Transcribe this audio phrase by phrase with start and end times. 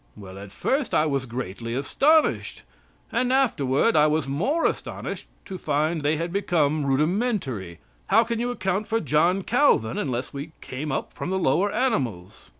[0.17, 2.63] Well, at first, I was greatly astonished,
[3.11, 7.77] and afterward I was more astonished to find they had become rudimentary.
[8.07, 12.49] How can you account for John Calvin unless we came up from the lower animals?